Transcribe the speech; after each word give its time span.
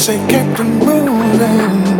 Say 0.00 0.16
kept 0.28 0.58
on 0.60 0.78
moving. 0.78 1.99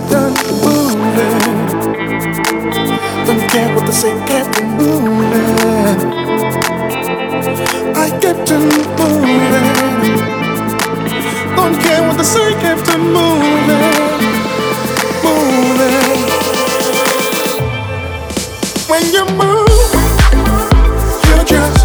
move. 19.43 19.69
You 21.27 21.43
just 21.45 21.80